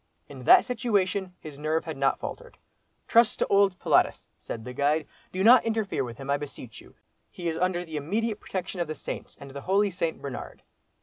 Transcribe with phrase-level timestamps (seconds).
[0.27, 2.57] In that situation his nerve had not faltered.
[3.07, 6.95] "Trust to old 'Pilatus,'" said the guide; "do not interfere with him, I beseech you;
[7.29, 10.19] he is under the immediate protection of the saints, and the holy St.
[10.19, 10.63] Bernard."